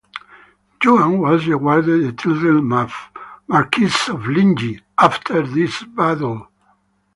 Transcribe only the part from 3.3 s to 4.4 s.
Marquis of